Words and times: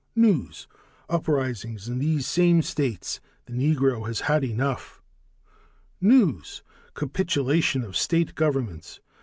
News: 0.15 0.67
Uprisings 1.09 1.87
in 1.87 1.99
these 1.99 2.25
same 2.25 2.63
states. 2.63 3.19
The 3.45 3.53
Negro 3.53 4.07
has 4.07 4.21
had 4.21 4.43
enough. 4.43 4.99
News: 6.01 6.63
Capitulation 6.95 7.83
of 7.83 7.95
state 7.95 8.33
governments. 8.33 8.99